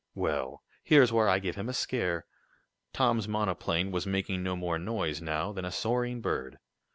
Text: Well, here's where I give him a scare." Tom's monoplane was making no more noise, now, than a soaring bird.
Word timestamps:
Well, 0.15 0.63
here's 0.83 1.13
where 1.13 1.29
I 1.29 1.37
give 1.37 1.53
him 1.55 1.69
a 1.69 1.73
scare." 1.73 2.25
Tom's 2.91 3.27
monoplane 3.27 3.91
was 3.91 4.07
making 4.07 4.41
no 4.41 4.55
more 4.55 4.79
noise, 4.79 5.21
now, 5.21 5.51
than 5.51 5.63
a 5.63 5.69
soaring 5.69 6.21
bird. 6.21 6.57